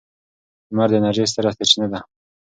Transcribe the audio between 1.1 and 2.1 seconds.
ستره سرچینه ده.